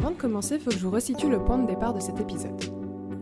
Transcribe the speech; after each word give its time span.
Avant 0.00 0.12
de 0.12 0.16
commencer, 0.16 0.58
faut 0.58 0.70
que 0.70 0.78
je 0.78 0.82
vous 0.82 0.90
resitue 0.90 1.28
le 1.28 1.44
point 1.44 1.58
de 1.58 1.66
départ 1.66 1.92
de 1.92 2.00
cet 2.00 2.18
épisode. 2.18 2.58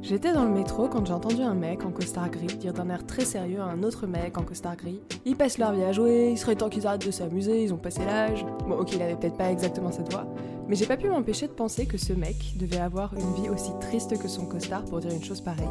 J'étais 0.00 0.32
dans 0.32 0.44
le 0.44 0.52
métro 0.52 0.86
quand 0.86 1.04
j'ai 1.04 1.12
entendu 1.12 1.42
un 1.42 1.54
mec 1.54 1.84
en 1.84 1.90
costard 1.90 2.30
gris 2.30 2.46
dire 2.46 2.72
d'un 2.72 2.88
air 2.88 3.04
très 3.04 3.24
sérieux 3.24 3.58
à 3.58 3.64
un 3.64 3.82
autre 3.82 4.06
mec 4.06 4.38
en 4.38 4.44
costard 4.44 4.76
gris 4.76 5.00
Ils 5.24 5.34
passent 5.34 5.58
leur 5.58 5.72
vie 5.72 5.82
à 5.82 5.90
jouer, 5.90 6.30
il 6.30 6.38
serait 6.38 6.54
temps 6.54 6.68
qu'ils 6.68 6.86
arrêtent 6.86 7.04
de 7.04 7.10
s'amuser, 7.10 7.64
ils 7.64 7.74
ont 7.74 7.78
passé 7.78 8.04
l'âge. 8.04 8.46
Bon, 8.68 8.76
ok, 8.76 8.92
il 8.94 9.02
avait 9.02 9.16
peut-être 9.16 9.36
pas 9.36 9.50
exactement 9.50 9.90
cette 9.90 10.12
voix, 10.12 10.32
mais 10.68 10.76
j'ai 10.76 10.86
pas 10.86 10.96
pu 10.96 11.08
m'empêcher 11.08 11.48
de 11.48 11.52
penser 11.52 11.86
que 11.86 11.98
ce 11.98 12.12
mec 12.12 12.54
devait 12.56 12.78
avoir 12.78 13.12
une 13.14 13.42
vie 13.42 13.50
aussi 13.50 13.72
triste 13.80 14.16
que 14.16 14.28
son 14.28 14.46
costard 14.46 14.84
pour 14.84 15.00
dire 15.00 15.10
une 15.10 15.24
chose 15.24 15.40
pareille. 15.40 15.66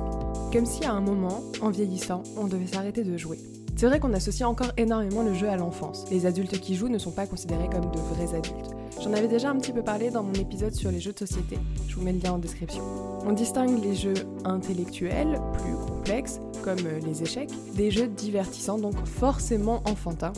Comme 0.51 0.65
si 0.65 0.83
à 0.83 0.92
un 0.92 1.00
moment, 1.00 1.42
en 1.61 1.69
vieillissant, 1.69 2.21
on 2.36 2.47
devait 2.47 2.68
s'arrêter 2.68 3.05
de 3.05 3.15
jouer. 3.15 3.39
C'est 3.78 3.87
vrai 3.87 4.01
qu'on 4.01 4.14
associe 4.14 4.46
encore 4.50 4.74
énormément 4.75 5.24
le 5.24 5.33
jeu 5.33 5.47
à 5.47 5.55
l'enfance. 5.55 6.04
Les 6.11 6.25
adultes 6.25 6.60
qui 6.60 6.75
jouent 6.75 6.89
ne 6.89 6.97
sont 6.97 7.11
pas 7.11 7.28
considérés 7.28 7.69
comme 7.69 7.92
de 7.92 8.00
vrais 8.00 8.36
adultes. 8.36 8.75
J'en 9.01 9.14
avais 9.14 9.28
déjà 9.28 9.51
un 9.51 9.57
petit 9.57 9.71
peu 9.71 9.83
parlé 9.83 10.10
dans 10.10 10.24
mon 10.24 10.33
épisode 10.33 10.74
sur 10.74 10.92
les 10.92 11.00
jeux 11.00 11.14
de 11.14 11.19
société. 11.19 11.57
Je 11.87 11.96
vous 11.96 12.01
mets 12.01 12.14
le 12.14 12.19
lien 12.19 12.33
en 12.33 12.37
description. 12.39 12.83
On 13.25 13.32
distingue 13.32 13.82
les 13.82 13.96
jeux 13.96 14.15
intellectuels, 14.43 15.39
plus 15.54 15.73
complexes, 15.87 16.39
comme 16.64 16.79
euh, 16.86 17.00
les 17.06 17.21
échecs, 17.21 17.51
des 17.75 17.92
jeux 17.92 18.07
divertissants, 18.07 18.79
donc 18.79 18.96
forcément 19.06 19.83
enfantins, 19.86 20.33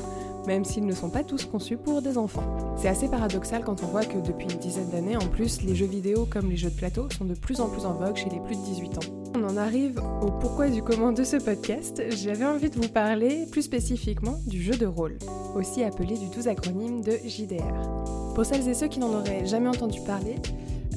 même 0.45 0.65
s'ils 0.65 0.85
ne 0.85 0.93
sont 0.93 1.09
pas 1.09 1.23
tous 1.23 1.45
conçus 1.45 1.77
pour 1.77 2.01
des 2.01 2.17
enfants. 2.17 2.75
C'est 2.77 2.89
assez 2.89 3.07
paradoxal 3.07 3.63
quand 3.63 3.81
on 3.83 3.87
voit 3.87 4.05
que 4.05 4.17
depuis 4.17 4.47
une 4.51 4.59
dizaine 4.59 4.89
d'années, 4.89 5.15
en 5.15 5.27
plus, 5.27 5.61
les 5.61 5.75
jeux 5.75 5.85
vidéo 5.85 6.27
comme 6.29 6.49
les 6.49 6.57
jeux 6.57 6.69
de 6.69 6.75
plateau 6.75 7.09
sont 7.17 7.25
de 7.25 7.35
plus 7.35 7.61
en 7.61 7.69
plus 7.69 7.85
en 7.85 7.93
vogue 7.93 8.17
chez 8.17 8.29
les 8.29 8.39
plus 8.41 8.55
de 8.55 8.61
18 8.61 8.97
ans. 8.97 9.11
On 9.35 9.43
en 9.43 9.57
arrive 9.57 10.01
au 10.21 10.31
pourquoi 10.31 10.69
du 10.69 10.81
comment 10.81 11.11
de 11.11 11.23
ce 11.23 11.37
podcast. 11.37 12.01
J'avais 12.09 12.45
envie 12.45 12.69
de 12.69 12.75
vous 12.75 12.89
parler 12.89 13.45
plus 13.51 13.61
spécifiquement 13.61 14.39
du 14.47 14.61
jeu 14.61 14.75
de 14.75 14.85
rôle, 14.85 15.17
aussi 15.55 15.83
appelé 15.83 16.17
du 16.17 16.27
12 16.27 16.47
acronyme 16.47 17.01
de 17.01 17.13
JDR. 17.25 18.18
Pour 18.39 18.45
celles 18.45 18.69
et 18.69 18.73
ceux 18.73 18.87
qui 18.87 18.99
n'en 18.99 19.13
auraient 19.13 19.45
jamais 19.45 19.67
entendu 19.67 19.99
parler, 19.99 20.37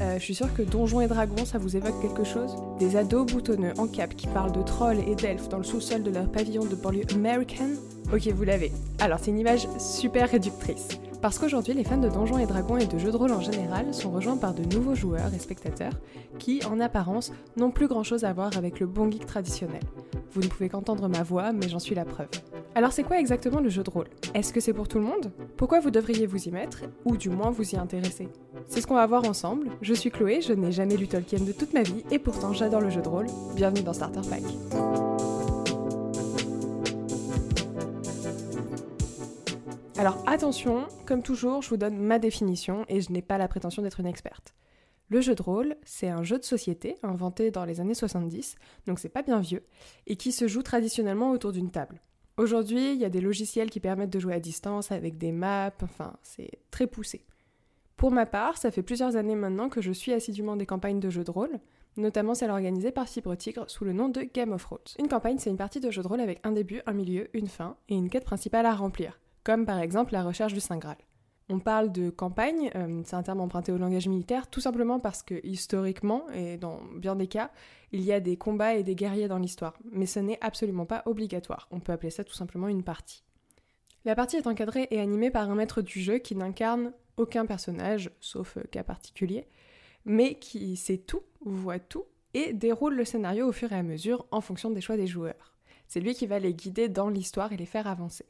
euh, 0.00 0.16
je 0.16 0.22
suis 0.22 0.34
sûre 0.36 0.54
que 0.54 0.62
Donjons 0.62 1.00
et 1.00 1.08
Dragons, 1.08 1.44
ça 1.44 1.58
vous 1.58 1.76
évoque 1.76 2.00
quelque 2.00 2.22
chose 2.22 2.54
Des 2.78 2.94
ados 2.94 3.26
boutonneux 3.26 3.72
en 3.78 3.88
cap 3.88 4.14
qui 4.14 4.28
parlent 4.28 4.52
de 4.52 4.62
trolls 4.62 5.00
et 5.08 5.16
d'elfes 5.16 5.48
dans 5.48 5.58
le 5.58 5.64
sous-sol 5.64 6.04
de 6.04 6.12
leur 6.12 6.30
pavillon 6.30 6.64
de 6.64 6.76
banlieue 6.76 7.02
américaine 7.12 7.78
Ok, 8.12 8.28
vous 8.28 8.44
l'avez. 8.44 8.70
Alors, 9.00 9.18
c'est 9.20 9.32
une 9.32 9.40
image 9.40 9.66
super 9.80 10.30
réductrice. 10.30 10.90
Parce 11.22 11.38
qu'aujourd'hui, 11.38 11.72
les 11.72 11.84
fans 11.84 11.98
de 11.98 12.08
Donjons 12.08 12.38
et 12.38 12.46
Dragons 12.46 12.78
et 12.78 12.86
de 12.86 12.98
jeux 12.98 13.12
de 13.12 13.16
rôle 13.16 13.30
en 13.30 13.40
général 13.40 13.94
sont 13.94 14.10
rejoints 14.10 14.36
par 14.36 14.54
de 14.54 14.64
nouveaux 14.74 14.96
joueurs 14.96 15.32
et 15.32 15.38
spectateurs 15.38 15.92
qui, 16.40 16.64
en 16.64 16.80
apparence, 16.80 17.32
n'ont 17.56 17.70
plus 17.70 17.86
grand 17.86 18.02
chose 18.02 18.24
à 18.24 18.32
voir 18.32 18.56
avec 18.56 18.80
le 18.80 18.86
bon 18.86 19.08
geek 19.08 19.24
traditionnel. 19.24 19.82
Vous 20.32 20.40
ne 20.40 20.48
pouvez 20.48 20.68
qu'entendre 20.68 21.08
ma 21.08 21.22
voix, 21.22 21.52
mais 21.52 21.68
j'en 21.68 21.78
suis 21.78 21.94
la 21.94 22.04
preuve. 22.04 22.26
Alors 22.74 22.92
c'est 22.92 23.04
quoi 23.04 23.20
exactement 23.20 23.60
le 23.60 23.68
jeu 23.68 23.84
de 23.84 23.90
rôle? 23.90 24.08
Est-ce 24.34 24.52
que 24.52 24.58
c'est 24.58 24.72
pour 24.72 24.88
tout 24.88 24.98
le 24.98 25.04
monde? 25.04 25.30
Pourquoi 25.56 25.78
vous 25.78 25.92
devriez 25.92 26.26
vous 26.26 26.42
y 26.42 26.50
mettre 26.50 26.82
Ou 27.04 27.16
du 27.16 27.30
moins 27.30 27.52
vous 27.52 27.70
y 27.70 27.76
intéresser? 27.76 28.28
C'est 28.66 28.80
ce 28.80 28.88
qu'on 28.88 28.96
va 28.96 29.06
voir 29.06 29.24
ensemble. 29.24 29.68
Je 29.80 29.94
suis 29.94 30.10
Chloé, 30.10 30.40
je 30.40 30.54
n'ai 30.54 30.72
jamais 30.72 30.96
lu 30.96 31.06
Tolkien 31.06 31.38
de 31.38 31.52
toute 31.52 31.72
ma 31.72 31.82
vie 31.82 32.02
et 32.10 32.18
pourtant 32.18 32.52
j'adore 32.52 32.80
le 32.80 32.90
jeu 32.90 33.00
de 33.00 33.08
rôle. 33.08 33.26
Bienvenue 33.54 33.82
dans 33.82 33.92
Starter 33.92 34.22
Pack. 34.28 34.42
Alors 39.98 40.22
attention, 40.26 40.86
comme 41.04 41.22
toujours, 41.22 41.60
je 41.60 41.68
vous 41.68 41.76
donne 41.76 41.98
ma 41.98 42.18
définition 42.18 42.84
et 42.88 43.00
je 43.00 43.12
n'ai 43.12 43.20
pas 43.20 43.36
la 43.36 43.46
prétention 43.46 43.82
d'être 43.82 44.00
une 44.00 44.06
experte. 44.06 44.54
Le 45.08 45.20
jeu 45.20 45.34
de 45.34 45.42
rôle, 45.42 45.76
c'est 45.84 46.08
un 46.08 46.22
jeu 46.22 46.38
de 46.38 46.44
société 46.44 46.96
inventé 47.02 47.50
dans 47.50 47.66
les 47.66 47.80
années 47.80 47.94
70, 47.94 48.56
donc 48.86 48.98
c'est 48.98 49.10
pas 49.10 49.22
bien 49.22 49.40
vieux, 49.40 49.62
et 50.06 50.16
qui 50.16 50.32
se 50.32 50.48
joue 50.48 50.62
traditionnellement 50.62 51.30
autour 51.30 51.52
d'une 51.52 51.70
table. 51.70 52.00
Aujourd'hui, 52.38 52.94
il 52.94 52.98
y 52.98 53.04
a 53.04 53.10
des 53.10 53.20
logiciels 53.20 53.68
qui 53.68 53.78
permettent 53.80 54.12
de 54.12 54.18
jouer 54.18 54.32
à 54.32 54.40
distance 54.40 54.90
avec 54.90 55.18
des 55.18 55.32
maps, 55.32 55.70
enfin, 55.82 56.14
c'est 56.22 56.50
très 56.70 56.86
poussé. 56.86 57.26
Pour 57.98 58.10
ma 58.10 58.24
part, 58.24 58.56
ça 58.56 58.70
fait 58.70 58.82
plusieurs 58.82 59.16
années 59.16 59.36
maintenant 59.36 59.68
que 59.68 59.82
je 59.82 59.92
suis 59.92 60.14
assidûment 60.14 60.56
des 60.56 60.66
campagnes 60.66 61.00
de 61.00 61.10
jeux 61.10 61.24
de 61.24 61.30
rôle, 61.30 61.60
notamment 61.98 62.34
celles 62.34 62.50
organisées 62.50 62.92
par 62.92 63.06
Fibre 63.06 63.36
Tigre 63.36 63.68
sous 63.68 63.84
le 63.84 63.92
nom 63.92 64.08
de 64.08 64.22
Game 64.22 64.52
of 64.52 64.62
Thrones. 64.62 64.80
Une 64.98 65.08
campagne, 65.08 65.38
c'est 65.38 65.50
une 65.50 65.58
partie 65.58 65.80
de 65.80 65.90
jeu 65.90 66.02
de 66.02 66.08
rôle 66.08 66.20
avec 66.20 66.40
un 66.44 66.52
début, 66.52 66.80
un 66.86 66.94
milieu, 66.94 67.28
une 67.36 67.48
fin 67.48 67.76
et 67.90 67.94
une 67.94 68.08
quête 68.08 68.24
principale 68.24 68.64
à 68.64 68.74
remplir, 68.74 69.20
comme 69.44 69.66
par 69.66 69.78
exemple 69.80 70.12
la 70.12 70.22
recherche 70.22 70.54
du 70.54 70.60
Saint 70.60 70.78
Graal. 70.78 70.98
On 71.48 71.58
parle 71.58 71.92
de 71.92 72.08
campagne, 72.08 72.70
euh, 72.76 73.02
c'est 73.04 73.16
un 73.16 73.22
terme 73.22 73.40
emprunté 73.40 73.72
au 73.72 73.76
langage 73.76 74.08
militaire, 74.08 74.48
tout 74.48 74.60
simplement 74.60 75.00
parce 75.00 75.22
que 75.22 75.44
historiquement, 75.44 76.24
et 76.30 76.56
dans 76.56 76.80
bien 76.96 77.16
des 77.16 77.26
cas, 77.26 77.50
il 77.90 78.00
y 78.00 78.12
a 78.12 78.20
des 78.20 78.36
combats 78.36 78.74
et 78.74 78.82
des 78.82 78.94
guerriers 78.94 79.28
dans 79.28 79.38
l'histoire, 79.38 79.74
mais 79.90 80.06
ce 80.06 80.20
n'est 80.20 80.38
absolument 80.40 80.86
pas 80.86 81.02
obligatoire. 81.04 81.68
On 81.70 81.80
peut 81.80 81.92
appeler 81.92 82.10
ça 82.10 82.24
tout 82.24 82.32
simplement 82.32 82.68
une 82.68 82.84
partie. 82.84 83.22
La 84.04 84.14
partie 84.14 84.36
est 84.36 84.46
encadrée 84.46 84.88
et 84.90 85.00
animée 85.00 85.30
par 85.30 85.50
un 85.50 85.54
maître 85.54 85.82
du 85.82 86.00
jeu 86.00 86.18
qui 86.18 86.34
n'incarne 86.34 86.92
aucun 87.16 87.44
personnage, 87.44 88.10
sauf 88.20 88.56
euh, 88.56 88.62
cas 88.70 88.84
particulier, 88.84 89.46
mais 90.04 90.36
qui 90.36 90.76
sait 90.76 90.98
tout, 90.98 91.22
voit 91.44 91.78
tout, 91.78 92.04
et 92.34 92.52
déroule 92.52 92.94
le 92.94 93.04
scénario 93.04 93.46
au 93.46 93.52
fur 93.52 93.72
et 93.72 93.76
à 93.76 93.82
mesure 93.82 94.26
en 94.30 94.40
fonction 94.40 94.70
des 94.70 94.80
choix 94.80 94.96
des 94.96 95.06
joueurs. 95.06 95.54
C'est 95.86 96.00
lui 96.00 96.14
qui 96.14 96.26
va 96.26 96.38
les 96.38 96.54
guider 96.54 96.88
dans 96.88 97.10
l'histoire 97.10 97.52
et 97.52 97.56
les 97.56 97.66
faire 97.66 97.86
avancer. 97.86 98.24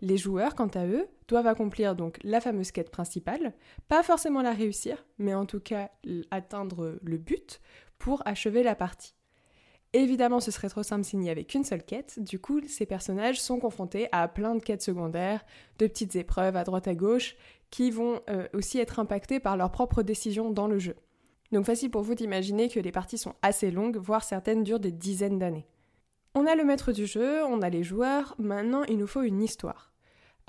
Les 0.00 0.16
joueurs, 0.16 0.54
quant 0.54 0.68
à 0.68 0.86
eux, 0.86 1.08
doivent 1.26 1.46
accomplir 1.46 1.96
donc 1.96 2.18
la 2.22 2.40
fameuse 2.40 2.70
quête 2.70 2.90
principale, 2.90 3.52
pas 3.88 4.02
forcément 4.02 4.42
la 4.42 4.52
réussir, 4.52 5.04
mais 5.18 5.34
en 5.34 5.44
tout 5.44 5.60
cas 5.60 5.90
atteindre 6.30 6.98
le 7.02 7.16
but 7.18 7.60
pour 7.98 8.22
achever 8.26 8.62
la 8.62 8.74
partie. 8.74 9.14
Évidemment, 9.94 10.40
ce 10.40 10.50
serait 10.50 10.68
trop 10.68 10.82
simple 10.82 11.04
s'il 11.04 11.18
n'y 11.18 11.30
avait 11.30 11.44
qu'une 11.44 11.64
seule 11.64 11.82
quête, 11.82 12.20
du 12.20 12.38
coup, 12.38 12.60
ces 12.68 12.84
personnages 12.84 13.40
sont 13.40 13.58
confrontés 13.58 14.08
à 14.12 14.28
plein 14.28 14.54
de 14.54 14.62
quêtes 14.62 14.82
secondaires, 14.82 15.44
de 15.78 15.86
petites 15.86 16.14
épreuves 16.14 16.56
à 16.56 16.64
droite 16.64 16.88
à 16.88 16.94
gauche, 16.94 17.36
qui 17.70 17.90
vont 17.90 18.20
euh, 18.28 18.46
aussi 18.52 18.78
être 18.78 18.98
impactées 18.98 19.40
par 19.40 19.56
leurs 19.56 19.72
propres 19.72 20.02
décisions 20.02 20.50
dans 20.50 20.68
le 20.68 20.78
jeu. 20.78 20.94
Donc 21.52 21.64
facile 21.64 21.90
pour 21.90 22.02
vous 22.02 22.14
d'imaginer 22.14 22.68
que 22.68 22.80
les 22.80 22.92
parties 22.92 23.16
sont 23.16 23.34
assez 23.40 23.70
longues, 23.70 23.96
voire 23.96 24.24
certaines 24.24 24.62
durent 24.62 24.80
des 24.80 24.92
dizaines 24.92 25.38
d'années. 25.38 25.66
On 26.34 26.46
a 26.46 26.54
le 26.54 26.64
maître 26.64 26.92
du 26.92 27.06
jeu, 27.06 27.42
on 27.44 27.62
a 27.62 27.70
les 27.70 27.82
joueurs, 27.82 28.34
maintenant 28.38 28.84
il 28.84 28.98
nous 28.98 29.06
faut 29.06 29.22
une 29.22 29.42
histoire. 29.42 29.87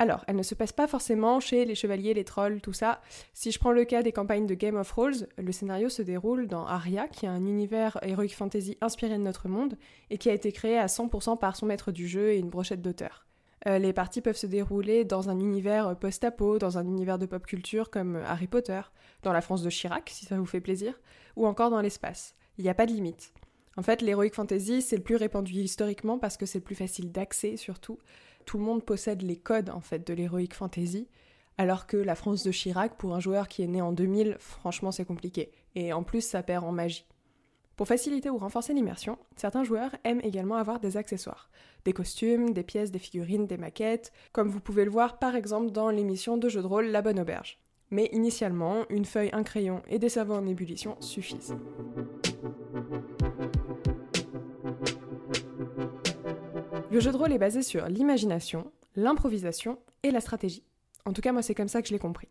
Alors, 0.02 0.24
elle 0.28 0.38
ne 0.38 0.44
se 0.44 0.56
passe 0.56 0.72
pas 0.72 0.88
forcément 0.88 1.42
chez 1.42 1.66
les 1.66 1.76
chevaliers, 1.76 2.14
les 2.14 2.24
trolls, 2.24 2.62
tout 2.62 2.72
ça. 2.72 3.02
Si 3.34 3.52
je 3.52 3.60
prends 3.60 3.74
le 3.74 3.84
cas 3.84 4.02
des 4.02 4.14
campagnes 4.14 4.48
de 4.48 4.54
Game 4.56 4.78
of 4.78 4.88
Thrones, 4.88 5.28
le 5.38 5.52
scénario 5.52 5.90
se 5.90 6.02
déroule 6.02 6.48
dans 6.48 6.66
Aria, 6.66 7.10
qui 7.10 7.26
est 7.26 7.30
un 7.30 7.46
univers 7.46 8.00
heroic 8.02 8.30
fantasy 8.30 8.78
inspiré 8.80 9.18
de 9.18 9.24
notre 9.24 9.50
monde 9.50 9.78
et 10.10 10.18
qui 10.18 10.30
a 10.30 10.34
été 10.34 10.54
créé 10.54 10.78
à 10.78 10.86
100% 10.86 11.38
par 11.38 11.58
son 11.58 11.66
maître 11.66 11.92
du 11.92 12.08
jeu 12.08 12.32
et 12.32 12.38
une 12.38 12.50
brochette 12.50 12.82
d'auteurs. 12.82 13.28
Euh, 13.68 13.78
les 13.78 13.92
parties 13.92 14.22
peuvent 14.22 14.38
se 14.38 14.48
dérouler 14.48 15.04
dans 15.04 15.30
un 15.30 15.38
univers 15.38 16.00
post-apo, 16.00 16.60
dans 16.60 16.78
un 16.78 16.86
univers 16.86 17.20
de 17.20 17.26
pop 17.26 17.46
culture 17.46 17.90
comme 17.90 18.16
Harry 18.26 18.48
Potter, 18.48 18.80
dans 19.24 19.34
la 19.34 19.42
France 19.42 19.64
de 19.64 19.70
Chirac, 19.70 20.10
si 20.10 20.26
ça 20.26 20.38
vous 20.38 20.46
fait 20.46 20.62
plaisir, 20.62 20.94
ou 21.36 21.46
encore 21.46 21.72
dans 21.72 21.82
l'espace. 21.82 22.36
Il 22.58 22.64
n'y 22.64 22.70
a 22.70 22.74
pas 22.74 22.86
de 22.86 22.94
limite. 22.94 23.34
En 23.76 23.82
fait, 23.82 24.02
l'heroic 24.02 24.32
fantasy, 24.34 24.82
c'est 24.82 24.96
le 24.96 25.04
plus 25.04 25.18
répandu 25.18 25.56
historiquement 25.56 26.20
parce 26.20 26.38
que 26.38 26.46
c'est 26.46 26.60
le 26.60 26.64
plus 26.64 26.76
facile 26.76 27.12
d'accès 27.12 27.58
surtout 27.58 27.98
tout 28.50 28.58
le 28.58 28.64
monde 28.64 28.84
possède 28.84 29.22
les 29.22 29.36
codes 29.36 29.70
en 29.70 29.80
fait 29.80 30.08
de 30.08 30.12
l'heroic 30.12 30.56
fantasy, 30.56 31.08
alors 31.60 31.86
que 31.86 31.98
la 31.98 32.16
France 32.16 32.44
de 32.44 32.52
Chirac, 32.52 32.98
pour 32.98 33.14
un 33.14 33.20
joueur 33.20 33.48
qui 33.48 33.62
est 33.62 33.68
né 33.68 33.80
en 33.80 33.92
2000, 33.92 34.38
franchement 34.40 34.92
c'est 34.92 35.06
compliqué. 35.06 35.52
Et 35.76 35.94
en 35.94 36.02
plus 36.02 36.22
ça 36.22 36.42
perd 36.42 36.66
en 36.66 36.72
magie. 36.72 37.06
Pour 37.76 37.88
faciliter 37.88 38.32
ou 38.32 38.40
renforcer 38.40 38.74
l'immersion, 38.74 39.20
certains 39.36 39.64
joueurs 39.64 39.96
aiment 40.04 40.22
également 40.24 40.56
avoir 40.56 40.80
des 40.80 40.98
accessoires. 40.98 41.52
Des 41.86 41.94
costumes, 41.94 42.52
des 42.52 42.64
pièces, 42.64 42.90
des 42.90 42.98
figurines, 42.98 43.46
des 43.46 43.58
maquettes, 43.58 44.12
comme 44.32 44.50
vous 44.50 44.62
pouvez 44.62 44.84
le 44.84 44.90
voir 44.90 45.20
par 45.20 45.36
exemple 45.36 45.70
dans 45.70 45.92
l'émission 45.92 46.36
de 46.36 46.50
jeu 46.50 46.64
de 46.64 46.68
rôle 46.68 46.88
La 46.88 47.04
Bonne 47.04 47.20
Auberge. 47.20 47.60
Mais 47.92 48.10
initialement, 48.14 48.86
une 48.90 49.06
feuille, 49.06 49.30
un 49.32 49.44
crayon 49.44 49.84
et 49.90 50.00
des 50.00 50.10
savons 50.10 50.38
en 50.38 50.48
ébullition 50.48 51.00
suffisent. 51.02 51.56
Le 56.92 57.00
jeu 57.00 57.12
de 57.12 57.18
rôle 57.18 57.32
est 57.32 57.38
basé 57.38 57.62
sur 57.62 57.86
l'imagination, 57.88 58.72
l'improvisation 58.96 59.78
et 60.02 60.10
la 60.10 60.22
stratégie. 60.22 60.64
En 61.06 61.14
tout 61.14 61.22
cas, 61.22 61.32
moi, 61.32 61.44
c'est 61.44 61.54
comme 61.54 61.68
ça 61.68 61.84
que 61.84 61.88
je 61.88 61.94
l'ai 61.94 62.00
compris. 62.00 62.30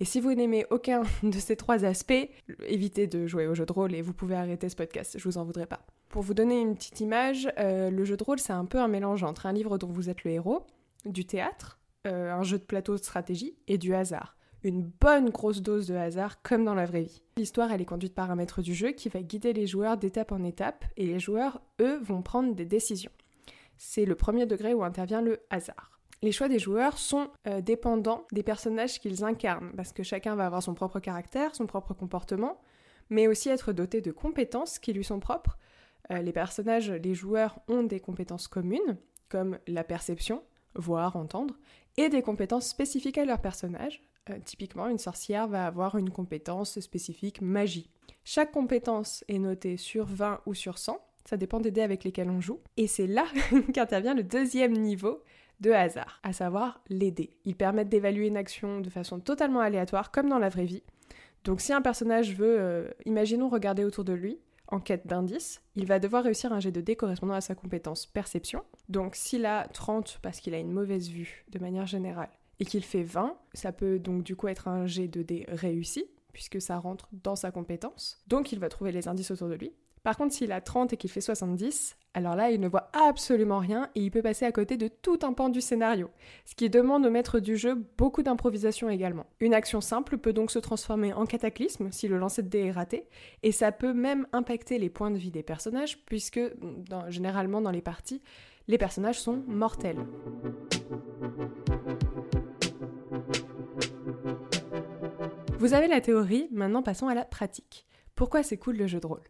Et 0.00 0.06
si 0.06 0.18
vous 0.22 0.32
n'aimez 0.32 0.64
aucun 0.70 1.02
de 1.22 1.38
ces 1.38 1.56
trois 1.56 1.84
aspects, 1.84 2.30
évitez 2.66 3.06
de 3.06 3.26
jouer 3.26 3.46
au 3.46 3.54
jeu 3.54 3.66
de 3.66 3.72
rôle 3.72 3.94
et 3.94 4.00
vous 4.00 4.14
pouvez 4.14 4.34
arrêter 4.34 4.70
ce 4.70 4.76
podcast, 4.76 5.18
je 5.18 5.24
vous 5.24 5.36
en 5.36 5.44
voudrais 5.44 5.66
pas. 5.66 5.84
Pour 6.08 6.22
vous 6.22 6.32
donner 6.32 6.58
une 6.58 6.74
petite 6.74 7.00
image, 7.00 7.50
euh, 7.58 7.90
le 7.90 8.04
jeu 8.06 8.16
de 8.16 8.24
rôle, 8.24 8.38
c'est 8.38 8.54
un 8.54 8.64
peu 8.64 8.78
un 8.78 8.88
mélange 8.88 9.24
entre 9.24 9.44
un 9.44 9.52
livre 9.52 9.76
dont 9.76 9.88
vous 9.88 10.08
êtes 10.08 10.24
le 10.24 10.30
héros, 10.30 10.64
du 11.04 11.26
théâtre, 11.26 11.78
euh, 12.06 12.32
un 12.32 12.42
jeu 12.42 12.58
de 12.58 12.64
plateau 12.64 12.94
de 12.94 13.02
stratégie 13.02 13.56
et 13.66 13.76
du 13.76 13.94
hasard. 13.94 14.38
Une 14.64 14.90
bonne 15.00 15.28
grosse 15.28 15.60
dose 15.60 15.86
de 15.86 15.94
hasard 15.94 16.40
comme 16.40 16.64
dans 16.64 16.74
la 16.74 16.86
vraie 16.86 17.02
vie. 17.02 17.22
L'histoire, 17.36 17.70
elle 17.72 17.82
est 17.82 17.84
conduite 17.84 18.14
par 18.14 18.30
un 18.30 18.36
maître 18.36 18.62
du 18.62 18.72
jeu 18.72 18.92
qui 18.92 19.10
va 19.10 19.20
guider 19.20 19.52
les 19.52 19.66
joueurs 19.66 19.98
d'étape 19.98 20.32
en 20.32 20.42
étape 20.44 20.86
et 20.96 21.04
les 21.04 21.20
joueurs, 21.20 21.60
eux, 21.82 21.98
vont 22.02 22.22
prendre 22.22 22.54
des 22.54 22.64
décisions 22.64 23.12
c'est 23.78 24.04
le 24.04 24.14
premier 24.14 24.46
degré 24.46 24.74
où 24.74 24.84
intervient 24.84 25.22
le 25.22 25.40
hasard. 25.50 25.98
Les 26.20 26.32
choix 26.32 26.48
des 26.48 26.58
joueurs 26.58 26.98
sont 26.98 27.28
euh, 27.46 27.60
dépendants 27.60 28.26
des 28.32 28.42
personnages 28.42 29.00
qu'ils 29.00 29.24
incarnent, 29.24 29.72
parce 29.76 29.92
que 29.92 30.02
chacun 30.02 30.34
va 30.34 30.46
avoir 30.46 30.62
son 30.62 30.74
propre 30.74 31.00
caractère, 31.00 31.54
son 31.54 31.66
propre 31.66 31.94
comportement, 31.94 32.60
mais 33.08 33.28
aussi 33.28 33.48
être 33.48 33.72
doté 33.72 34.00
de 34.00 34.10
compétences 34.10 34.78
qui 34.78 34.92
lui 34.92 35.04
sont 35.04 35.20
propres. 35.20 35.56
Euh, 36.10 36.18
les 36.18 36.32
personnages, 36.32 36.90
les 36.90 37.14
joueurs 37.14 37.60
ont 37.68 37.84
des 37.84 38.00
compétences 38.00 38.48
communes, 38.48 38.98
comme 39.28 39.58
la 39.66 39.84
perception, 39.84 40.42
voir, 40.74 41.16
entendre, 41.16 41.54
et 41.96 42.08
des 42.08 42.22
compétences 42.22 42.68
spécifiques 42.68 43.18
à 43.18 43.24
leur 43.24 43.40
personnage, 43.40 44.02
Euh, 44.30 44.38
typiquement, 44.44 44.88
une 44.88 44.98
sorcière 44.98 45.48
va 45.48 45.66
avoir 45.66 45.96
une 45.96 46.10
compétence 46.10 46.80
spécifique 46.80 47.40
magie. 47.40 47.90
Chaque 48.24 48.52
compétence 48.52 49.24
est 49.28 49.38
notée 49.38 49.76
sur 49.76 50.06
20 50.06 50.40
ou 50.46 50.54
sur 50.54 50.78
100, 50.78 51.00
ça 51.28 51.36
dépend 51.36 51.60
des 51.60 51.70
dés 51.70 51.82
avec 51.82 52.04
lesquels 52.04 52.30
on 52.30 52.40
joue, 52.40 52.58
et 52.78 52.86
c'est 52.86 53.06
là 53.06 53.26
qu'intervient 53.74 54.14
le 54.14 54.22
deuxième 54.22 54.72
niveau 54.72 55.22
de 55.60 55.70
hasard, 55.72 56.20
à 56.22 56.32
savoir 56.32 56.80
les 56.88 57.10
dés. 57.10 57.36
Ils 57.44 57.54
permettent 57.54 57.90
d'évaluer 57.90 58.28
une 58.28 58.38
action 58.38 58.80
de 58.80 58.88
façon 58.88 59.20
totalement 59.20 59.60
aléatoire, 59.60 60.10
comme 60.10 60.30
dans 60.30 60.38
la 60.38 60.48
vraie 60.48 60.64
vie. 60.64 60.82
Donc 61.44 61.60
si 61.60 61.74
un 61.74 61.82
personnage 61.82 62.34
veut, 62.34 62.56
euh, 62.58 62.88
imaginons 63.04 63.50
regarder 63.50 63.84
autour 63.84 64.04
de 64.04 64.14
lui, 64.14 64.38
en 64.68 64.80
quête 64.80 65.06
d'indices, 65.06 65.60
il 65.76 65.84
va 65.84 65.98
devoir 65.98 66.24
réussir 66.24 66.50
un 66.54 66.60
jet 66.60 66.72
de 66.72 66.80
dés 66.80 66.96
correspondant 66.96 67.34
à 67.34 67.42
sa 67.42 67.54
compétence 67.54 68.06
perception. 68.06 68.62
Donc 68.88 69.14
s'il 69.14 69.44
a 69.44 69.68
30 69.68 70.20
parce 70.22 70.40
qu'il 70.40 70.54
a 70.54 70.58
une 70.58 70.72
mauvaise 70.72 71.10
vue 71.10 71.44
de 71.50 71.58
manière 71.58 71.86
générale 71.86 72.30
et 72.58 72.64
qu'il 72.64 72.84
fait 72.84 73.02
20, 73.02 73.36
ça 73.52 73.72
peut 73.72 73.98
donc 73.98 74.22
du 74.22 74.34
coup 74.34 74.48
être 74.48 74.66
un 74.66 74.86
jet 74.86 75.08
de 75.08 75.20
dés 75.20 75.44
réussi 75.48 76.06
puisque 76.32 76.62
ça 76.62 76.78
rentre 76.78 77.10
dans 77.12 77.36
sa 77.36 77.50
compétence. 77.50 78.22
Donc 78.28 78.50
il 78.52 78.60
va 78.60 78.70
trouver 78.70 78.92
les 78.92 79.08
indices 79.08 79.30
autour 79.30 79.48
de 79.48 79.54
lui. 79.54 79.72
Par 80.02 80.16
contre, 80.16 80.34
s'il 80.34 80.52
a 80.52 80.60
30 80.60 80.92
et 80.92 80.96
qu'il 80.96 81.10
fait 81.10 81.20
70, 81.20 81.96
alors 82.14 82.34
là, 82.34 82.50
il 82.50 82.60
ne 82.60 82.68
voit 82.68 82.90
absolument 82.92 83.58
rien 83.58 83.90
et 83.94 84.00
il 84.00 84.10
peut 84.10 84.22
passer 84.22 84.44
à 84.44 84.52
côté 84.52 84.76
de 84.76 84.88
tout 84.88 85.18
un 85.22 85.32
pan 85.32 85.48
du 85.48 85.60
scénario, 85.60 86.10
ce 86.44 86.54
qui 86.54 86.68
demande 86.70 87.06
au 87.06 87.10
maître 87.10 87.38
du 87.38 87.56
jeu 87.56 87.76
beaucoup 87.96 88.22
d'improvisation 88.22 88.88
également. 88.88 89.26
Une 89.40 89.54
action 89.54 89.80
simple 89.80 90.18
peut 90.18 90.32
donc 90.32 90.50
se 90.50 90.58
transformer 90.58 91.12
en 91.12 91.26
cataclysme 91.26 91.92
si 91.92 92.08
le 92.08 92.18
lancer 92.18 92.42
de 92.42 92.48
dés 92.48 92.66
est 92.66 92.72
raté, 92.72 93.06
et 93.42 93.52
ça 93.52 93.70
peut 93.72 93.92
même 93.92 94.26
impacter 94.32 94.78
les 94.78 94.90
points 94.90 95.10
de 95.10 95.18
vie 95.18 95.30
des 95.30 95.42
personnages, 95.42 96.04
puisque 96.06 96.40
généralement 97.08 97.60
dans 97.60 97.70
les 97.70 97.82
parties, 97.82 98.22
les 98.66 98.78
personnages 98.78 99.20
sont 99.20 99.42
mortels. 99.46 100.04
Vous 105.58 105.74
avez 105.74 105.88
la 105.88 106.00
théorie, 106.00 106.48
maintenant 106.52 106.82
passons 106.82 107.08
à 107.08 107.14
la 107.14 107.24
pratique. 107.24 107.86
Pourquoi 108.14 108.42
c'est 108.42 108.58
cool 108.58 108.76
le 108.76 108.86
jeu 108.86 109.00
de 109.00 109.06
rôle? 109.06 109.22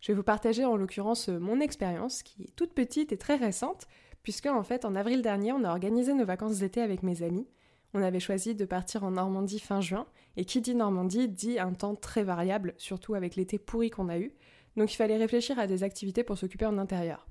Je 0.00 0.12
vais 0.12 0.16
vous 0.16 0.22
partager 0.22 0.64
en 0.64 0.76
l'occurrence 0.76 1.28
euh, 1.28 1.38
mon 1.38 1.60
expérience 1.60 2.22
qui 2.22 2.44
est 2.44 2.56
toute 2.56 2.72
petite 2.72 3.12
et 3.12 3.18
très 3.18 3.36
récente, 3.36 3.86
puisque 4.22 4.46
en 4.46 4.62
fait 4.62 4.84
en 4.84 4.94
avril 4.94 5.22
dernier 5.22 5.52
on 5.52 5.64
a 5.64 5.70
organisé 5.70 6.14
nos 6.14 6.24
vacances 6.24 6.58
d'été 6.58 6.80
avec 6.80 7.02
mes 7.02 7.22
amis. 7.22 7.46
On 7.92 8.02
avait 8.02 8.20
choisi 8.20 8.54
de 8.54 8.64
partir 8.64 9.04
en 9.04 9.12
Normandie 9.12 9.58
fin 9.58 9.80
juin, 9.80 10.06
et 10.36 10.44
qui 10.44 10.60
dit 10.60 10.74
Normandie 10.74 11.28
dit 11.28 11.58
un 11.58 11.72
temps 11.72 11.96
très 11.96 12.22
variable, 12.22 12.74
surtout 12.76 13.14
avec 13.14 13.36
l'été 13.36 13.58
pourri 13.58 13.90
qu'on 13.90 14.08
a 14.08 14.18
eu, 14.18 14.32
donc 14.76 14.92
il 14.92 14.96
fallait 14.96 15.16
réfléchir 15.16 15.58
à 15.58 15.66
des 15.66 15.82
activités 15.82 16.22
pour 16.22 16.38
s'occuper 16.38 16.66
en 16.66 16.78
intérieur. 16.78 17.26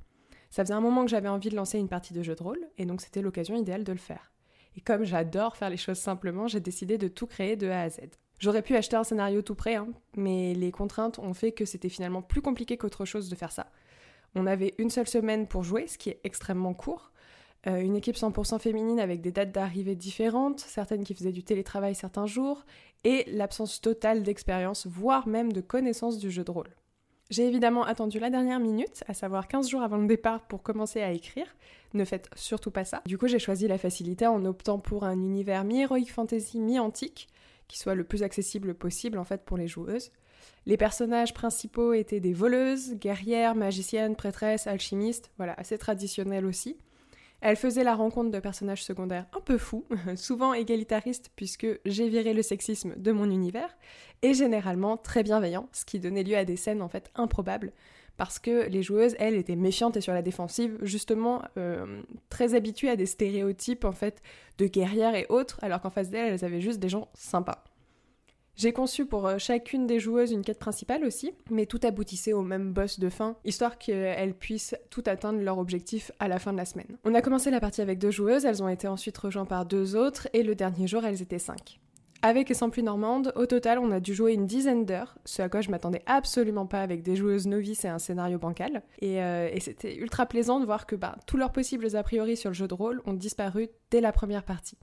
Ça 0.50 0.64
faisait 0.64 0.74
un 0.74 0.82
moment 0.82 1.06
que 1.06 1.12
j'avais 1.12 1.30
envie 1.30 1.50
de 1.50 1.56
lancer 1.56 1.80
une 1.80 1.88
partie 1.88 2.14
de 2.14 2.24
jeu 2.24 2.36
de 2.36 2.44
rôle, 2.44 2.68
et 2.78 2.86
donc 2.86 3.02
c'était 3.02 3.22
l'occasion 3.22 3.56
idéale 3.56 3.84
de 3.84 3.92
le 3.92 4.00
faire. 4.00 4.32
Et 4.76 4.82
comme 4.82 5.04
j'adore 5.04 5.56
faire 5.56 5.70
les 5.70 5.78
choses 5.78 5.98
simplement, 5.98 6.48
j'ai 6.48 6.60
décidé 6.60 6.98
de 6.98 7.08
tout 7.08 7.28
créer 7.28 7.56
de 7.56 7.68
A 7.68 7.82
à 7.82 7.90
Z. 7.90 8.00
J'aurais 8.40 8.62
pu 8.62 8.76
acheter 8.76 8.96
un 8.96 9.04
scénario 9.04 9.42
tout 9.42 9.56
prêt, 9.56 9.76
hein, 9.76 9.88
mais 10.16 10.54
les 10.54 10.72
contraintes 10.72 11.20
ont 11.20 11.34
fait 11.34 11.52
que 11.52 11.66
c'était 11.66 11.90
finalement 11.90 12.22
plus 12.22 12.42
compliqué 12.42 12.78
qu'autre 12.78 13.06
chose 13.06 13.30
de 13.30 13.36
faire 13.36 13.52
ça. 13.52 13.68
On 14.36 14.48
avait 14.48 14.76
une 14.78 14.90
seule 14.90 15.08
semaine 15.08 15.48
pour 15.48 15.64
jouer, 15.64 15.88
ce 15.88 15.98
qui 15.98 16.10
est 16.10 16.22
extrêmement 16.24 16.74
court. 16.74 17.12
Euh, 17.68 17.82
une 17.82 17.98
équipe 17.98 18.16
100% 18.16 18.60
féminine 18.60 19.00
avec 19.00 19.20
des 19.20 19.32
dates 19.32 19.52
d'arrivée 19.52 19.96
différentes, 19.96 20.62
certaines 20.62 21.04
qui 21.04 21.14
faisaient 21.14 21.34
du 21.34 21.44
télétravail 21.44 21.96
certains 21.96 22.26
jours, 22.26 22.66
et 23.04 23.26
l'absence 23.28 23.82
totale 23.82 24.24
d'expérience, 24.24 24.88
voire 24.88 25.28
même 25.28 25.52
de 25.52 25.60
connaissance 25.60 26.18
du 26.18 26.32
jeu 26.32 26.46
de 26.46 26.52
rôle. 26.52 26.70
J'ai 27.30 27.46
évidemment 27.46 27.84
attendu 27.84 28.20
la 28.20 28.30
dernière 28.30 28.60
minute, 28.60 29.04
à 29.08 29.14
savoir 29.14 29.48
15 29.48 29.70
jours 29.70 29.84
avant 29.84 29.98
le 29.98 30.08
départ, 30.08 30.48
pour 30.48 30.64
commencer 30.64 31.02
à 31.02 31.12
écrire. 31.12 31.46
Ne 31.94 32.06
faites 32.06 32.30
surtout 32.36 32.72
pas 32.72 32.86
ça. 32.86 33.02
Du 33.06 33.18
coup, 33.18 33.28
j'ai 33.28 33.38
choisi 33.40 33.68
la 33.68 33.78
facilité 33.78 34.26
en 34.26 34.46
optant 34.46 34.80
pour 34.80 35.04
un 35.04 35.20
univers 35.20 35.64
mi-héroïque 35.64 36.12
fantasy, 36.12 36.60
mi-antique, 36.60 37.28
qui 37.70 37.80
soit 37.80 37.96
le 37.96 38.04
plus 38.04 38.24
accessible 38.24 38.74
possible 38.74 39.18
en 39.18 39.24
fait 39.24 39.46
pour 39.46 39.56
les 39.56 39.70
joueuses. 39.70 40.12
Les 40.66 40.76
personnages 40.76 41.34
principaux 41.34 41.94
étaient 41.94 42.20
des 42.20 42.34
voleuses, 42.34 42.96
guerrières, 42.96 43.56
magiciennes, 43.56 44.18
prêtresses, 44.18 44.68
alchimistes, 44.68 45.32
voilà, 45.38 45.54
assez 45.54 45.78
traditionnelles 45.78 46.46
aussi. 46.46 46.78
Elles 47.42 47.56
faisaient 47.56 47.86
la 47.86 47.96
rencontre 47.96 48.32
de 48.32 48.40
personnages 48.40 48.84
secondaires 48.84 49.26
un 49.38 49.40
peu 49.40 49.58
fous, 49.58 49.86
souvent 50.16 50.54
égalitaristes 50.54 51.32
puisque 51.38 51.68
j'ai 51.86 52.10
viré 52.10 52.34
le 52.34 52.42
sexisme 52.42 52.96
de 52.98 53.12
mon 53.14 53.30
univers, 53.30 53.78
et 54.22 54.34
généralement 54.34 54.98
très 54.98 55.24
bienveillants, 55.24 55.70
ce 55.72 55.86
qui 55.86 56.00
donnait 56.00 56.24
lieu 56.24 56.36
à 56.36 56.44
des 56.44 56.58
scènes 56.58 56.82
en 56.82 56.90
fait 56.90 57.12
improbables, 57.16 57.72
parce 58.20 58.38
que 58.38 58.68
les 58.68 58.84
joueuses, 58.84 59.16
elles, 59.18 59.36
étaient 59.36 59.56
méfiantes 59.56 59.96
et 59.96 60.02
sur 60.02 60.14
la 60.14 60.22
défensive, 60.22 60.78
justement 60.82 61.42
euh, 61.56 62.02
très 62.28 62.54
habituées 62.54 62.90
à 62.90 62.98
des 62.98 63.06
stéréotypes 63.06 63.86
en 63.86 63.94
fait 63.94 64.22
de 64.58 64.68
guerrières 64.68 65.16
et 65.16 65.26
autres, 65.30 65.58
alors 65.62 65.80
qu'en 65.80 65.90
face 65.90 66.10
d'elles, 66.10 66.34
elles 66.34 66.44
avaient 66.44 66.60
juste 66.60 66.80
des 66.80 66.90
gens 66.90 67.08
sympas. 67.14 67.64
J'ai 68.58 68.74
conçu 68.74 69.06
pour 69.06 69.26
euh, 69.26 69.38
chacune 69.38 69.88
des 69.88 70.02
joueuses 70.02 70.34
une 70.34 70.42
quête 70.42 70.60
principale 70.60 71.06
aussi, 71.06 71.32
mais 71.50 71.66
tout 71.66 71.80
aboutissait 71.84 72.34
au 72.34 72.42
même 72.42 72.74
boss 72.74 73.00
de 73.00 73.08
fin, 73.08 73.38
histoire 73.46 73.78
qu'elles 73.78 74.34
puissent 74.34 74.76
tout 74.90 75.04
atteindre 75.06 75.40
leur 75.40 75.58
objectif 75.58 76.12
à 76.20 76.28
la 76.28 76.40
fin 76.40 76.52
de 76.52 76.58
la 76.58 76.66
semaine. 76.66 76.98
On 77.06 77.16
a 77.16 77.22
commencé 77.22 77.52
la 77.52 77.62
partie 77.62 77.80
avec 77.80 78.00
deux 78.00 78.12
joueuses, 78.12 78.44
elles 78.44 78.62
ont 78.62 78.68
été 78.68 78.90
ensuite 78.90 79.18
rejointes 79.18 79.48
par 79.48 79.66
deux 79.66 79.96
autres, 79.96 80.28
et 80.34 80.44
le 80.44 80.56
dernier 80.56 80.88
jour, 80.88 81.06
elles 81.06 81.22
étaient 81.22 81.40
cinq. 81.40 81.80
Avec 82.22 82.52
et 82.52 82.54
sans 82.54 82.70
plus 82.70 82.84
normande, 82.84 83.32
au 83.38 83.46
total, 83.46 83.80
on 83.80 83.92
a 83.92 84.02
dû 84.02 84.14
jouer 84.14 84.34
une 84.34 84.46
dizaine 84.46 84.86
d'heures, 84.86 85.16
ce 85.24 85.42
à 85.42 85.48
quoi 85.48 85.62
je 85.62 85.72
m'attendais 85.72 86.02
absolument 86.06 86.66
pas 86.66 86.82
avec 86.82 87.02
des 87.02 87.16
joueuses 87.16 87.48
novices 87.48 87.86
et 87.86 87.88
un 87.88 88.00
scénario 88.00 88.38
bancal. 88.38 88.84
Et, 89.00 89.22
euh, 89.24 89.50
c'était 89.60 89.96
ultra 89.96 90.26
plaisant 90.26 90.60
de 90.60 90.66
voir 90.66 90.86
que 90.86 90.98
bah, 90.98 91.16
tous 91.28 91.38
leurs 91.38 91.54
possibles 91.54 91.96
a 91.96 92.04
priori 92.04 92.36
sur 92.36 92.50
le 92.50 92.56
jeu 92.56 92.68
de 92.68 92.74
rôle 92.74 93.02
ont 93.06 93.14
disparu 93.14 93.70
dès 93.90 94.02
la 94.02 94.12
première 94.12 94.44
partie. 94.44 94.78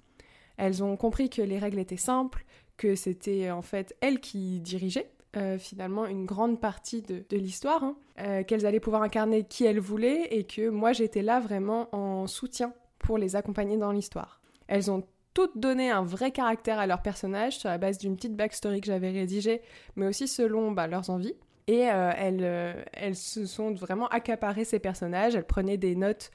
Elles 0.56 0.82
ont 0.82 0.96
compris 0.96 1.28
que 1.28 1.42
les 1.42 1.58
règles 1.58 1.78
étaient 1.78 1.98
simples, 1.98 2.46
que 2.78 2.94
c'était 2.94 3.50
en 3.50 3.62
fait 3.62 3.94
elles 4.00 4.20
qui 4.20 4.60
dirigeaient 4.60 5.10
euh, 5.36 5.58
finalement 5.58 6.06
une 6.06 6.24
grande 6.24 6.58
partie 6.58 7.02
de, 7.02 7.24
l'histoire, 7.36 7.84
hein. 7.84 7.96
euh, 8.20 8.42
qu'elles 8.44 8.64
allaient 8.64 8.80
pouvoir 8.80 9.02
incarner 9.02 9.44
qui 9.44 9.66
elles 9.66 9.80
voulaient 9.80 10.28
et 10.30 10.44
que 10.44 10.70
moi 10.70 10.94
j'étais 10.94 11.20
là 11.20 11.40
vraiment 11.40 11.94
en 11.94 12.26
soutien 12.26 12.72
pour 12.98 13.18
les 13.18 13.36
accompagner 13.36 13.76
dans 13.76 13.92
l'histoire. 13.92 14.40
Elles 14.66 14.90
ont 14.90 15.04
toutes 15.36 15.58
donné 15.58 15.90
un 15.90 16.02
vrai 16.02 16.30
caractère 16.30 16.78
à 16.78 16.86
leur 16.86 17.02
personnage 17.02 17.58
sur 17.58 17.68
la 17.68 17.76
base 17.76 17.98
d'une 17.98 18.16
petite 18.16 18.34
backstory 18.34 18.80
que 18.80 18.86
j'avais 18.86 19.10
rédigée, 19.10 19.60
mais 19.94 20.06
aussi 20.06 20.28
selon 20.28 20.72
bah, 20.72 20.86
leurs 20.86 21.10
envies. 21.10 21.34
Et 21.66 21.90
euh, 21.90 22.10
elles, 22.16 22.40
euh, 22.40 22.72
elles 22.94 23.16
se 23.16 23.44
sont 23.44 23.74
vraiment 23.74 24.08
accaparées 24.08 24.64
ces 24.64 24.78
personnages, 24.78 25.34
elles 25.36 25.44
prenaient 25.44 25.76
des 25.76 25.94
notes 25.94 26.30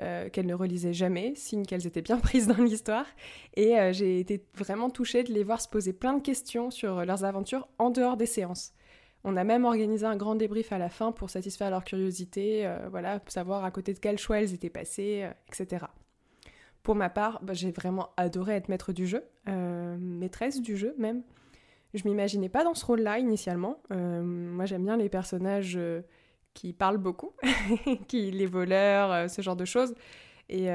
euh, 0.00 0.30
qu'elles 0.30 0.46
ne 0.46 0.54
relisaient 0.54 0.94
jamais, 0.94 1.34
signe 1.34 1.66
qu'elles 1.66 1.86
étaient 1.86 2.00
bien 2.00 2.16
prises 2.18 2.46
dans 2.46 2.62
l'histoire. 2.62 3.04
Et 3.58 3.74
j'ai 3.92 4.20
été 4.20 4.42
vraiment 4.54 4.88
touchée 4.88 5.22
de 5.22 5.34
les 5.34 5.44
voir 5.44 5.60
se 5.60 5.68
poser 5.68 5.92
plein 5.92 6.14
de 6.14 6.22
questions 6.22 6.70
sur 6.70 7.04
leurs 7.04 7.24
aventures 7.24 7.68
en 7.78 7.90
dehors 7.90 8.16
des 8.16 8.24
séances. 8.24 8.72
On 9.22 9.36
a 9.36 9.44
même 9.44 9.66
organisé 9.66 10.06
un 10.06 10.16
grand 10.16 10.34
débrief 10.34 10.72
à 10.72 10.78
la 10.78 10.88
fin 10.88 11.12
pour 11.12 11.28
satisfaire 11.28 11.68
leur 11.68 11.84
curiosité, 11.84 12.74
voilà, 12.90 13.20
savoir 13.26 13.64
à 13.64 13.70
côté 13.70 13.92
de 13.92 13.98
quel 13.98 14.16
choix 14.16 14.40
elles 14.40 14.54
étaient 14.54 14.70
passées, 14.70 15.28
etc. 15.48 15.84
Pour 16.86 16.94
ma 16.94 17.10
part, 17.10 17.40
bah, 17.42 17.52
j'ai 17.52 17.72
vraiment 17.72 18.10
adoré 18.16 18.54
être 18.54 18.68
maître 18.68 18.92
du 18.92 19.08
jeu, 19.08 19.24
euh, 19.48 19.96
maîtresse 19.98 20.62
du 20.62 20.76
jeu 20.76 20.94
même. 20.98 21.24
Je 21.94 22.04
m'imaginais 22.04 22.48
pas 22.48 22.62
dans 22.62 22.74
ce 22.74 22.86
rôle-là 22.86 23.18
initialement. 23.18 23.80
Euh, 23.90 24.22
moi, 24.22 24.66
j'aime 24.66 24.84
bien 24.84 24.96
les 24.96 25.08
personnages 25.08 25.74
euh, 25.76 26.02
qui 26.54 26.72
parlent 26.72 26.98
beaucoup, 26.98 27.32
qui 28.06 28.30
les 28.30 28.46
voleurs, 28.46 29.28
ce 29.28 29.42
genre 29.42 29.56
de 29.56 29.64
choses. 29.64 29.96
Et, 30.48 30.66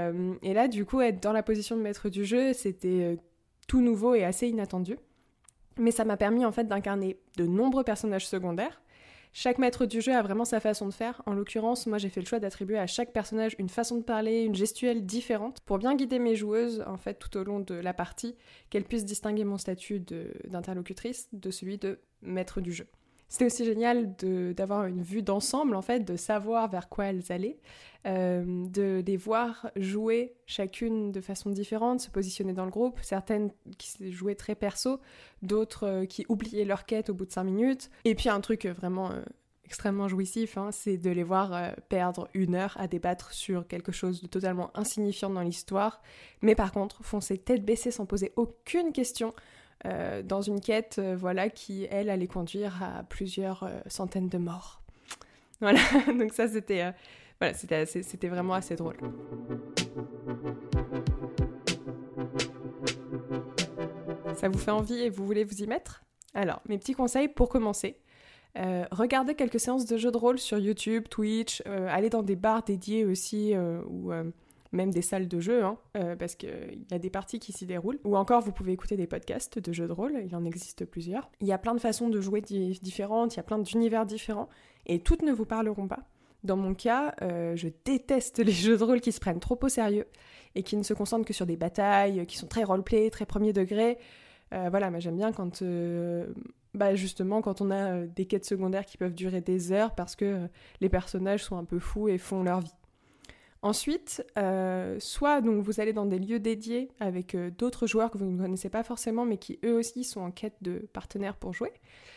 et, 0.41 0.53
là, 0.53 0.68
du 0.68 0.84
coup, 0.84 1.00
être 1.00 1.24
dans 1.24 1.32
la 1.32 1.44
position 1.44 1.77
de 1.77 1.82
maître 1.82 2.10
du 2.10 2.25
jeu, 2.25 2.51
c'était 2.51 3.18
tout 3.70 3.80
nouveau 3.80 4.13
et 4.13 4.25
assez 4.25 4.50
inattendu. 4.50 4.98
Mais 5.77 5.91
ça 5.91 6.03
m'a 6.03 6.18
permis 6.18 6.44
en 6.44 6.51
fait 6.51 6.65
d'incarner 6.65 7.22
de 7.38 7.46
nombreux 7.46 7.86
personnages 7.86 8.27
secondaires 8.27 8.82
chaque 9.33 9.57
maître 9.57 9.85
du 9.85 10.01
jeu 10.01 10.13
a 10.13 10.21
vraiment 10.21 10.45
sa 10.45 10.59
façon 10.59 10.88
de 10.88 10.93
faire. 10.93 11.21
En 11.25 11.33
l'occurrence, 11.33 11.88
moi 11.88 11.97
j'ai 11.97 12.09
fait 12.09 12.19
le 12.21 12.25
choix 12.25 12.39
d'attribuer 12.39 12.77
à 12.77 12.88
chaque 12.88 13.13
personnage 13.13 13.55
une 13.59 13.69
façon 13.69 13.97
de 13.97 14.03
parler, 14.03 14.41
une 14.41 14.55
gestuelle 14.55 15.05
différente 15.05 15.61
pour 15.61 15.77
bien 15.77 15.95
guider 15.95 16.19
mes 16.19 16.35
joueuses 16.35 16.83
en 16.85 16.97
fait 16.97 17.15
tout 17.15 17.38
au 17.38 17.43
long 17.43 17.59
de 17.59 17.75
la 17.75 17.93
partie, 17.93 18.35
qu'elles 18.69 18.83
puissent 18.83 19.05
distinguer 19.05 19.45
mon 19.45 19.57
statut 19.57 20.00
d'interlocutrice 20.45 21.29
de 21.31 21.51
celui 21.51 21.77
de 21.77 22.00
maître 22.21 22.61
du 22.61 22.73
jeu. 22.73 22.88
C'était 23.31 23.45
aussi 23.45 23.63
génial 23.63 24.13
d'avoir 24.17 24.88
une 24.88 25.01
vue 25.01 25.21
d'ensemble, 25.21 25.77
en 25.77 25.81
fait, 25.81 26.01
de 26.01 26.17
savoir 26.17 26.69
vers 26.69 26.89
quoi 26.89 27.05
elles 27.05 27.31
allaient, 27.31 27.55
euh, 28.05 28.43
de 28.67 29.01
les 29.07 29.15
voir 29.15 29.71
jouer 29.77 30.33
chacune 30.45 31.13
de 31.13 31.21
façon 31.21 31.50
différente, 31.50 32.01
se 32.01 32.09
positionner 32.09 32.51
dans 32.51 32.65
le 32.65 32.71
groupe, 32.71 33.00
certaines 33.01 33.51
qui 33.77 34.11
jouaient 34.11 34.35
très 34.35 34.53
perso, 34.53 35.00
d'autres 35.43 35.88
euh, 35.88 36.05
qui 36.05 36.25
oubliaient 36.27 36.65
leur 36.65 36.85
quête 36.85 37.09
au 37.09 37.13
bout 37.13 37.25
de 37.25 37.31
cinq 37.31 37.45
minutes. 37.45 37.89
Et 38.03 38.15
puis 38.15 38.27
un 38.27 38.41
truc 38.41 38.65
vraiment 38.65 39.11
euh, 39.11 39.21
extrêmement 39.63 40.09
jouissif, 40.09 40.57
hein, 40.57 40.71
c'est 40.73 40.97
de 40.97 41.09
les 41.09 41.23
voir 41.23 41.73
perdre 41.88 42.27
une 42.33 42.55
heure 42.55 42.75
à 42.81 42.88
débattre 42.88 43.31
sur 43.31 43.65
quelque 43.65 43.93
chose 43.93 44.21
de 44.21 44.27
totalement 44.27 44.71
insignifiant 44.75 45.29
dans 45.29 45.39
l'histoire, 45.41 46.01
mais 46.41 46.53
par 46.53 46.73
contre 46.73 47.01
foncer 47.01 47.38
tête 47.38 47.63
baissée 47.63 47.91
sans 47.91 48.05
poser 48.05 48.33
aucune 48.35 48.91
question 48.91 49.33
euh, 49.85 50.21
dans 50.21 50.41
une 50.41 50.61
quête 50.61 50.97
euh, 51.00 51.15
voilà, 51.15 51.50
qui, 51.50 51.88
elle, 51.89 52.11
allait 52.11 52.27
conduire 52.27 52.83
à 52.83 53.03
plusieurs 53.03 53.63
euh, 53.63 53.69
centaines 53.88 54.29
de 54.29 54.38
morts. 54.38 54.81
Voilà, 55.61 55.79
donc 56.17 56.33
ça 56.33 56.47
c'était 56.47 56.91
voilà, 57.39 57.53
c'était 57.53 58.27
vraiment 58.29 58.55
assez 58.55 58.75
drôle. 58.75 58.97
Ça 64.33 64.50
vous 64.50 64.57
fait 64.57 64.71
envie 64.71 65.01
et 65.01 65.11
vous 65.11 65.23
voulez 65.23 65.43
vous 65.43 65.61
y 65.61 65.67
mettre? 65.67 66.03
Alors, 66.33 66.61
mes 66.67 66.79
petits 66.79 66.95
conseils 66.95 67.27
pour 67.27 67.47
commencer. 67.47 68.00
Regardez 68.55 69.35
quelques 69.35 69.59
séances 69.59 69.85
de 69.85 69.97
jeux 69.97 70.09
de 70.09 70.17
rôle 70.17 70.39
sur 70.39 70.57
YouTube, 70.57 71.07
Twitch, 71.11 71.61
allez 71.67 72.09
dans 72.09 72.23
des 72.23 72.35
bars 72.35 72.63
dédiés 72.63 73.05
aussi, 73.05 73.53
même 74.71 74.91
des 74.91 75.01
salles 75.01 75.27
de 75.27 75.39
jeux, 75.39 75.63
hein, 75.63 75.77
parce 76.17 76.35
qu'il 76.35 76.85
y 76.89 76.93
a 76.93 76.99
des 76.99 77.09
parties 77.09 77.39
qui 77.39 77.51
s'y 77.51 77.65
déroulent. 77.65 77.99
Ou 78.03 78.15
encore, 78.15 78.41
vous 78.41 78.51
pouvez 78.51 78.71
écouter 78.71 78.95
des 78.97 79.07
podcasts 79.07 79.59
de 79.59 79.73
jeux 79.73 79.87
de 79.87 79.91
rôle, 79.91 80.13
il 80.25 80.35
en 80.35 80.45
existe 80.45 80.85
plusieurs. 80.85 81.29
Il 81.41 81.47
y 81.47 81.53
a 81.53 81.57
plein 81.57 81.73
de 81.73 81.79
façons 81.79 82.09
de 82.09 82.21
jouer 82.21 82.41
différentes, 82.41 83.33
il 83.33 83.37
y 83.37 83.39
a 83.39 83.43
plein 83.43 83.59
d'univers 83.59 84.05
différents, 84.05 84.49
et 84.85 84.99
toutes 84.99 85.23
ne 85.23 85.31
vous 85.31 85.45
parleront 85.45 85.87
pas. 85.87 86.03
Dans 86.43 86.57
mon 86.57 86.73
cas, 86.73 87.13
je 87.19 87.67
déteste 87.85 88.39
les 88.39 88.51
jeux 88.51 88.77
de 88.77 88.83
rôle 88.83 89.01
qui 89.01 89.11
se 89.11 89.19
prennent 89.19 89.39
trop 89.39 89.59
au 89.61 89.69
sérieux 89.69 90.07
et 90.55 90.63
qui 90.63 90.75
ne 90.77 90.83
se 90.83 90.93
concentrent 90.93 91.25
que 91.25 91.33
sur 91.33 91.45
des 91.45 91.57
batailles, 91.57 92.25
qui 92.25 92.37
sont 92.37 92.47
très 92.47 92.63
roleplay, 92.63 93.09
très 93.09 93.25
premier 93.25 93.53
degré. 93.53 93.97
voilà, 94.51 94.89
mais 94.89 95.01
j'aime 95.01 95.17
bien 95.17 95.31
quand 95.31 95.61
bah 96.73 96.95
justement 96.95 97.41
quand 97.41 97.61
on 97.61 97.71
a 97.71 97.91
euh, 97.91 98.07
des 98.07 98.25
quêtes 98.25 98.45
secondaires 98.45 98.85
qui 98.85 98.97
peuvent 98.97 99.13
durer 99.13 99.41
des 99.41 99.71
heures 99.71 99.93
parce 99.93 100.15
que 100.15 100.25
euh, 100.25 100.47
les 100.79 100.89
personnages 100.89 101.43
sont 101.43 101.57
un 101.57 101.65
peu 101.65 101.79
fous 101.79 102.07
et 102.07 102.17
font 102.17 102.43
leur 102.43 102.61
vie. 102.61 102.73
Ensuite, 103.63 104.25
euh, 104.39 104.98
soit 105.00 105.41
donc 105.41 105.63
vous 105.63 105.80
allez 105.80 105.94
dans 105.94 106.08
des 106.08 106.18
lieux 106.18 106.39
dédiés 106.39 106.89
avec 107.00 107.36
d'autres 107.58 107.86
joueurs 107.86 108.10
que 108.10 108.18
vous 108.18 108.25
ne 108.25 108.41
connaissez 108.41 108.70
pas 108.70 108.84
forcément 108.84 109.24
mais 109.24 109.38
qui 109.38 109.60
eux 109.63 109.75
aussi 109.75 110.03
sont 110.03 110.22
en 110.22 110.32
quête 110.32 110.56
de 110.62 110.89
partenaires 110.94 111.36
pour 111.36 111.53
jouer, 111.53 111.72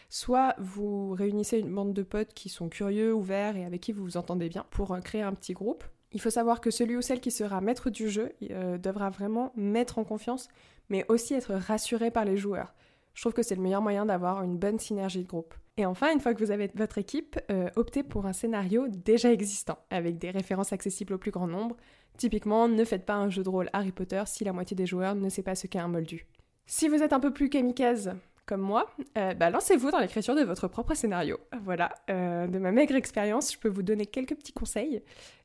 soit 0.09 0.55
vous 0.59 1.13
réunissez 1.13 1.59
une 1.59 1.75
bande 1.75 1.93
de 1.93 2.03
potes 2.03 2.33
qui 2.33 2.49
sont 2.49 2.71
curieux, 2.71 3.13
ouverts 3.13 3.57
et 3.57 3.65
avec 3.67 3.83
qui 3.83 3.93
vous 3.93 4.05
vous 4.05 4.17
entendez 4.17 4.49
bien 4.49 4.65
pour 4.71 4.99
créer 5.05 5.21
un 5.21 5.35
petit 5.35 5.53
groupe. 5.53 5.85
Il 6.13 6.21
faut 6.21 6.31
savoir 6.31 6.63
que 6.63 6.71
celui 6.71 6.97
ou 6.97 7.03
celle 7.03 7.21
qui 7.21 7.31
sera 7.31 7.61
maître 7.61 7.91
du 7.91 8.09
jeu 8.09 8.33
devra 8.41 9.11
vraiment 9.11 9.53
mettre 9.55 9.99
en 9.99 10.05
confiance 10.05 10.49
mais 10.89 11.05
aussi 11.09 11.35
être 11.35 11.55
rassuré 11.55 12.11
par 12.11 12.25
les 12.25 12.37
joueurs. 12.37 12.73
Je 13.14 13.23
trouve 13.23 13.33
que 13.33 13.42
c'est 13.42 13.54
le 13.54 13.62
meilleur 13.62 13.83
moyen 13.83 14.06
d'avoir 14.06 14.42
une 14.42 14.59
bonne 14.59 14.78
synergie 14.78 15.23
de 15.23 15.28
groupe. 15.28 15.54
Et 15.76 15.87
enfin, 15.87 16.12
une 16.12 16.21
fois 16.21 16.35
que 16.35 16.44
vous 16.44 16.50
avez 16.50 16.71
votre 16.75 16.99
équipe, 16.99 17.38
euh, 17.50 17.68
optez 17.76 18.02
pour 18.02 18.26
un 18.26 18.33
scénario 18.33 18.87
déjà 18.88 19.33
existant, 19.33 19.78
avec 19.90 20.18
des 20.18 20.30
références 20.30 20.73
accessibles 20.73 21.14
au 21.14 21.18
plus 21.18 21.30
grand 21.30 21.47
nombre. 21.47 21.76
Typiquement, 22.16 22.68
ne 22.68 22.85
faites 22.85 23.06
pas 23.06 23.14
un 23.14 23.28
jeu 23.28 23.42
de 23.42 23.49
rôle 23.49 23.71
Harry 23.73 23.90
Potter 23.92 24.23
si 24.26 24.44
la 24.44 24.52
moitié 24.52 24.76
des 24.76 24.87
joueurs 24.87 25.14
ne 25.14 25.28
sait 25.28 25.42
pas 25.42 25.54
ce 25.54 25.66
qu'est 25.66 25.80
un 25.80 25.88
moldu. 25.88 26.26
Si 26.66 26.88
vous 26.88 27.02
êtes 27.02 27.12
un 27.12 27.21
peu 27.21 27.33
plus 27.33 27.50
kamikaze, 27.50 28.14
comme 28.47 28.61
moi, 28.61 28.91
euh, 29.17 29.35
bah, 29.35 29.51
lancez-vous 29.51 29.91
dans 29.91 29.99
l'écriture 29.99 30.35
de 30.35 30.43
votre 30.43 30.69
propre 30.69 30.95
scénario. 30.95 31.39
Voilà, 31.63 31.95
euh, 32.11 32.47
de 32.47 32.59
ma 32.59 32.73
maigre 32.73 32.95
expérience, 32.95 33.53
je 33.53 33.59
peux 33.59 33.69
vous 33.69 33.83
donner 33.83 34.07
quelques 34.07 34.35
petits 34.35 34.53
conseils. 34.53 35.03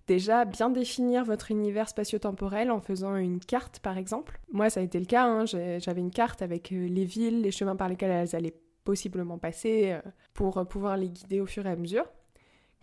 Déjà, 0.07 0.43
bien 0.43 0.69
définir 0.69 1.23
votre 1.23 1.51
univers 1.51 1.87
spatio-temporel 1.87 2.71
en 2.71 2.81
faisant 2.81 3.15
une 3.15 3.39
carte, 3.39 3.79
par 3.79 3.97
exemple. 3.97 4.39
Moi, 4.51 4.69
ça 4.69 4.79
a 4.79 4.83
été 4.83 4.99
le 4.99 5.05
cas, 5.05 5.25
hein. 5.25 5.45
j'avais 5.45 6.01
une 6.01 6.11
carte 6.11 6.41
avec 6.41 6.71
euh, 6.71 6.87
les 6.87 7.05
villes, 7.05 7.41
les 7.41 7.51
chemins 7.51 7.75
par 7.75 7.87
lesquels 7.89 8.11
elles 8.11 8.35
allaient 8.35 8.55
possiblement 8.83 9.37
passer 9.37 9.99
pour 10.33 10.65
pouvoir 10.67 10.97
les 10.97 11.09
guider 11.09 11.39
au 11.41 11.45
fur 11.45 11.67
et 11.67 11.69
à 11.69 11.75
mesure. 11.75 12.05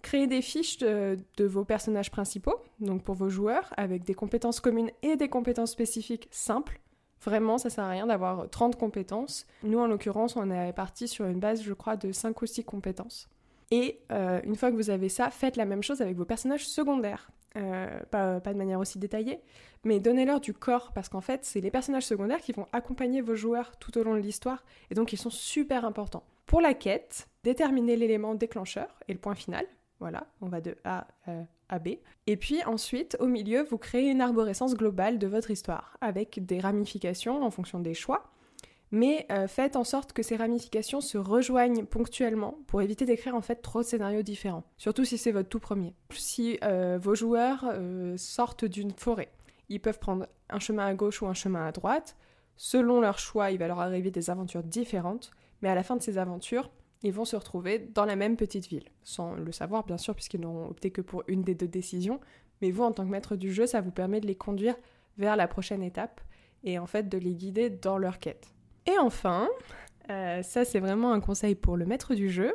Créer 0.02 0.28
des 0.28 0.40
fiches 0.40 0.78
de, 0.78 1.16
de, 1.36 1.44
vos 1.44 1.64
personnages 1.64 2.12
principaux, 2.12 2.54
donc 2.78 3.02
pour 3.02 3.16
vos 3.16 3.28
joueurs, 3.28 3.74
avec 3.76 4.04
des 4.04 4.14
compétences 4.14 4.60
communes 4.60 4.90
et 5.02 5.16
des 5.16 5.28
compétences 5.28 5.72
spécifiques 5.72 6.28
simples. 6.30 6.80
Vraiment, 7.24 7.58
ça 7.58 7.70
sert 7.70 7.84
à 7.84 7.90
rien 7.90 8.06
d'avoir 8.06 8.48
30 8.50 8.76
compétences. 8.76 9.46
Nous, 9.62 9.78
en 9.78 9.86
l'occurrence, 9.86 10.36
on 10.36 10.50
est 10.50 10.72
parti 10.72 11.08
sur 11.08 11.26
une 11.26 11.40
base, 11.40 11.62
je 11.62 11.72
crois, 11.72 11.96
de 11.96 12.12
5 12.12 12.40
ou 12.42 12.46
6 12.46 12.64
compétences. 12.64 13.28
Et 13.70 14.00
euh, 14.12 14.40
une 14.44 14.54
fois 14.54 14.70
que 14.70 14.76
vous 14.76 14.90
avez 14.90 15.08
ça, 15.08 15.30
faites 15.30 15.56
la 15.56 15.64
même 15.64 15.82
chose 15.82 16.00
avec 16.00 16.16
vos 16.16 16.24
personnages 16.24 16.68
secondaires. 16.68 17.30
Euh, 17.56 18.00
pas, 18.10 18.38
de 18.40 18.58
manière 18.58 18.78
aussi 18.78 18.98
détaillée, 18.98 19.40
mais 19.82 19.98
donnez-leur 19.98 20.40
du 20.40 20.52
corps, 20.52 20.92
parce 20.92 21.08
qu'en 21.08 21.22
fait, 21.22 21.42
c'est 21.46 21.62
les 21.62 21.70
personnages 21.70 22.04
secondaires 22.04 22.40
qui 22.40 22.52
vont 22.52 22.66
accompagner 22.72 23.22
vos 23.22 23.34
joueurs 23.34 23.78
tout 23.78 23.96
au 23.96 24.02
long 24.02 24.12
de 24.12 24.20
l'histoire, 24.20 24.62
et 24.90 24.94
donc 24.94 25.14
ils 25.14 25.16
sont 25.16 25.30
super 25.30 25.86
importants. 25.86 26.24
Pour 26.44 26.60
la 26.60 26.74
quête, 26.74 27.28
déterminez 27.44 27.96
l'élément 27.96 28.34
déclencheur 28.34 28.98
et 29.08 29.14
le 29.14 29.18
point 29.18 29.34
final. 29.34 29.64
Voilà, 30.00 30.26
on 30.42 30.48
va 30.48 30.60
de 30.60 30.76
A 30.84 31.06
euh. 31.72 32.00
Et 32.26 32.36
puis 32.36 32.62
ensuite, 32.64 33.16
au 33.20 33.26
milieu, 33.26 33.62
vous 33.62 33.78
créez 33.78 34.10
une 34.10 34.20
arborescence 34.20 34.74
globale 34.74 35.18
de 35.18 35.26
votre 35.26 35.50
histoire, 35.50 35.96
avec 36.00 36.44
des 36.44 36.60
ramifications 36.60 37.42
en 37.42 37.50
fonction 37.50 37.80
des 37.80 37.94
choix. 37.94 38.30
Mais 38.92 39.26
euh, 39.32 39.48
faites 39.48 39.74
en 39.74 39.82
sorte 39.82 40.12
que 40.12 40.22
ces 40.22 40.36
ramifications 40.36 41.00
se 41.00 41.18
rejoignent 41.18 41.84
ponctuellement 41.84 42.58
pour 42.68 42.82
éviter 42.82 43.04
d'écrire 43.04 43.34
en 43.34 43.42
fait 43.42 43.56
trop 43.56 43.80
de 43.80 43.86
scénarios 43.86 44.22
différents. 44.22 44.62
Surtout 44.78 45.04
si 45.04 45.18
c'est 45.18 45.32
votre 45.32 45.48
tout 45.48 45.58
premier. 45.58 45.92
Si 46.10 46.58
euh, 46.62 46.96
vos 47.00 47.16
joueurs 47.16 47.64
sortent 48.16 48.64
d'une 48.64 48.92
forêt, 48.92 49.30
ils 49.68 49.80
peuvent 49.80 49.98
prendre 49.98 50.26
un 50.50 50.60
chemin 50.60 50.86
à 50.86 50.94
gauche 50.94 51.20
ou 51.20 51.26
un 51.26 51.34
chemin 51.34 51.66
à 51.66 51.72
droite. 51.72 52.16
Selon 52.56 53.00
leur 53.00 53.18
choix, 53.18 53.50
il 53.50 53.58
va 53.58 53.66
leur 53.66 53.80
arriver 53.80 54.10
des 54.10 54.30
aventures 54.30 54.62
différentes. 54.62 55.32
Mais 55.62 55.68
à 55.68 55.74
la 55.74 55.82
fin 55.82 55.96
de 55.96 56.02
ces 56.02 56.18
aventures, 56.18 56.70
ils 57.02 57.12
vont 57.12 57.24
se 57.24 57.36
retrouver 57.36 57.78
dans 57.78 58.04
la 58.04 58.16
même 58.16 58.36
petite 58.36 58.68
ville, 58.68 58.88
sans 59.02 59.34
le 59.34 59.52
savoir 59.52 59.84
bien 59.84 59.98
sûr, 59.98 60.14
puisqu'ils 60.14 60.40
n'auront 60.40 60.66
opté 60.66 60.90
que 60.90 61.00
pour 61.00 61.22
une 61.28 61.42
des 61.42 61.54
deux 61.54 61.68
décisions. 61.68 62.20
Mais 62.62 62.70
vous, 62.70 62.84
en 62.84 62.92
tant 62.92 63.04
que 63.04 63.10
maître 63.10 63.36
du 63.36 63.52
jeu, 63.52 63.66
ça 63.66 63.80
vous 63.80 63.90
permet 63.90 64.20
de 64.20 64.26
les 64.26 64.34
conduire 64.34 64.76
vers 65.18 65.36
la 65.36 65.46
prochaine 65.46 65.82
étape 65.82 66.20
et 66.64 66.78
en 66.78 66.86
fait 66.86 67.08
de 67.08 67.18
les 67.18 67.34
guider 67.34 67.70
dans 67.70 67.98
leur 67.98 68.18
quête. 68.18 68.54
Et 68.86 68.98
enfin, 68.98 69.48
euh, 70.10 70.42
ça 70.42 70.64
c'est 70.64 70.80
vraiment 70.80 71.12
un 71.12 71.20
conseil 71.20 71.54
pour 71.54 71.76
le 71.76 71.86
maître 71.86 72.14
du 72.14 72.30
jeu, 72.30 72.54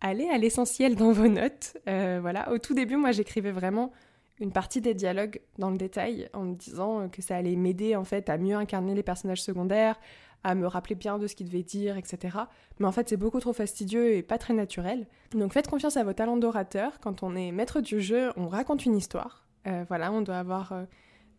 allez 0.00 0.28
à 0.28 0.38
l'essentiel 0.38 0.94
dans 0.94 1.12
vos 1.12 1.28
notes. 1.28 1.76
Euh, 1.88 2.18
voilà, 2.20 2.52
au 2.52 2.58
tout 2.58 2.74
début, 2.74 2.96
moi 2.96 3.12
j'écrivais 3.12 3.52
vraiment 3.52 3.92
une 4.38 4.52
partie 4.52 4.80
des 4.80 4.94
dialogues 4.94 5.40
dans 5.58 5.70
le 5.70 5.78
détail 5.78 6.28
en 6.34 6.42
me 6.42 6.54
disant 6.54 7.08
que 7.08 7.22
ça 7.22 7.36
allait 7.36 7.56
m'aider 7.56 7.96
en 7.96 8.04
fait 8.04 8.28
à 8.28 8.36
mieux 8.36 8.54
incarner 8.54 8.94
les 8.94 9.02
personnages 9.02 9.42
secondaires, 9.42 9.98
à 10.46 10.54
me 10.54 10.68
rappeler 10.68 10.94
bien 10.94 11.18
de 11.18 11.26
ce 11.26 11.34
qu'il 11.34 11.46
devait 11.46 11.64
dire, 11.64 11.96
etc. 11.96 12.38
Mais 12.78 12.86
en 12.86 12.92
fait, 12.92 13.08
c'est 13.08 13.16
beaucoup 13.16 13.40
trop 13.40 13.52
fastidieux 13.52 14.14
et 14.14 14.22
pas 14.22 14.38
très 14.38 14.54
naturel. 14.54 15.08
Donc 15.32 15.52
faites 15.52 15.66
confiance 15.66 15.96
à 15.96 16.04
vos 16.04 16.12
talents 16.12 16.36
d'orateur. 16.36 17.00
Quand 17.00 17.24
on 17.24 17.34
est 17.34 17.50
maître 17.50 17.80
du 17.80 18.00
jeu, 18.00 18.30
on 18.36 18.46
raconte 18.46 18.86
une 18.86 18.96
histoire. 18.96 19.44
Euh, 19.66 19.84
voilà, 19.88 20.12
on 20.12 20.22
doit 20.22 20.36
avoir 20.36 20.70
euh, 20.70 20.84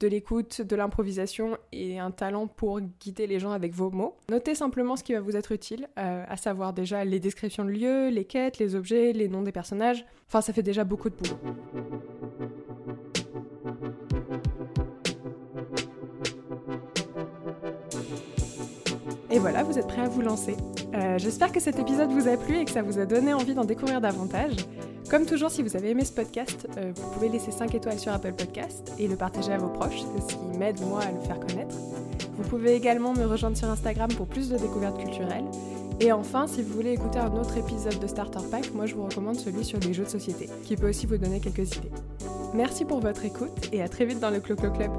de 0.02 0.10
l'écoute, 0.10 0.62
de 0.62 0.76
l'improvisation 0.76 1.58
et 1.72 2.00
un 2.00 2.12
talent 2.12 2.48
pour 2.48 2.82
guider 2.82 3.28
les 3.28 3.40
gens 3.40 3.52
avec 3.52 3.74
vos 3.74 3.92
mots. 3.92 4.18
Notez 4.30 4.56
simplement 4.56 4.98
ce 4.98 5.06
qui 5.06 5.14
va 5.14 5.22
vous 5.22 5.38
être 5.38 5.54
utile, 5.54 5.88
euh, 5.98 6.26
à 6.28 6.36
savoir 6.36 6.74
déjà 6.74 7.06
les 7.06 7.22
descriptions 7.22 7.64
de 7.64 7.72
lieux, 7.72 8.10
les 8.10 8.26
quêtes, 8.26 8.60
les 8.60 8.76
objets, 8.76 9.14
les 9.14 9.30
noms 9.30 9.42
des 9.42 9.54
personnages. 9.54 10.06
Enfin, 10.28 10.42
ça 10.42 10.52
fait 10.52 10.64
déjà 10.64 10.84
beaucoup 10.84 11.10
de 11.10 11.16
boulot. 11.16 11.38
Et 19.38 19.40
voilà, 19.40 19.62
vous 19.62 19.78
êtes 19.78 19.86
prêts 19.86 20.02
à 20.02 20.10
vous 20.10 20.24
lancer. 20.24 20.58
Euh, 20.96 21.20
j'espère 21.20 21.52
que 21.52 21.60
cet 21.60 21.78
épisode 21.78 22.10
vous 22.10 22.28
a 22.28 22.38
plu 22.38 22.58
et 22.58 22.66
que 22.66 22.72
ça 22.72 22.82
vous 22.82 22.98
a 22.98 23.06
donné 23.06 23.36
envie 23.36 23.54
d'en 23.54 23.66
découvrir 23.66 24.02
davantage. 24.02 24.56
Comme 25.12 25.28
toujours, 25.28 25.52
si 25.52 25.62
vous 25.62 25.76
avez 25.76 25.92
aimé 25.92 26.06
ce 26.06 26.12
podcast, 26.12 26.68
euh, 26.80 26.92
vous 26.96 27.12
pouvez 27.12 27.30
laisser 27.30 27.52
5 27.52 27.76
étoiles 27.76 28.00
sur 28.00 28.12
Apple 28.12 28.34
Podcast 28.34 28.92
et 28.98 29.08
le 29.08 29.16
partager 29.16 29.54
à 29.54 29.60
vos 29.60 29.68
proches, 29.68 30.02
c'est 30.16 30.24
ce 30.24 30.28
qui 30.30 30.58
m'aide 30.58 30.82
moi 30.82 31.02
à 31.02 31.12
le 31.12 31.20
faire 31.20 31.40
connaître. 31.40 31.76
Vous 32.36 32.50
pouvez 32.50 32.74
également 32.74 33.14
me 33.14 33.26
rejoindre 33.26 33.56
sur 33.56 33.70
Instagram 33.70 34.10
pour 34.18 34.26
plus 34.26 34.50
de 34.50 34.58
découvertes 34.58 34.98
culturelles. 34.98 35.46
Et 36.00 36.12
enfin, 36.12 36.48
si 36.48 36.64
vous 36.64 36.74
voulez 36.74 36.94
écouter 36.94 37.20
un 37.20 37.32
autre 37.34 37.58
épisode 37.60 38.00
de 38.00 38.08
Starter 38.08 38.40
Pack, 38.50 38.74
moi 38.74 38.88
je 38.88 38.96
vous 38.96 39.04
recommande 39.04 39.36
celui 39.36 39.64
sur 39.64 39.80
les 39.82 39.94
jeux 39.94 40.06
de 40.06 40.10
société, 40.10 40.50
qui 40.64 40.76
peut 40.76 40.90
aussi 40.90 41.06
vous 41.06 41.18
donner 41.18 41.40
quelques 41.42 41.76
idées. 41.76 41.92
Merci 42.56 42.86
pour 42.86 43.02
votre 43.02 43.24
écoute 43.24 43.70
et 43.72 43.84
à 43.84 43.88
très 43.88 44.06
vite 44.06 44.20
dans 44.20 44.32
le 44.32 44.40
Clo 44.40 44.56
Club. 44.56 44.90